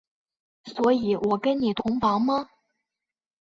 [0.63, 2.49] 所以我跟你同房吗？